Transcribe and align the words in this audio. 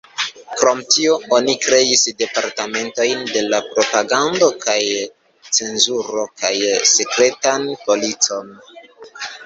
Krom 0.59 0.79
tio, 0.93 1.17
oni 1.39 1.53
kreis 1.65 2.01
departementojn 2.21 3.21
de 3.37 3.61
propagando 3.67 4.49
kaj 4.67 4.81
cenzuro 5.61 6.27
kaj 6.43 6.55
sekretan 6.97 7.73
policon. 7.89 8.55